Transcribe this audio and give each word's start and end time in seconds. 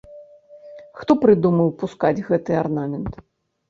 Хто 1.03 1.11
прыдумаў 1.25 1.71
пускаць 1.85 2.15
гэты 2.27 2.61
арнамент? 2.67 3.25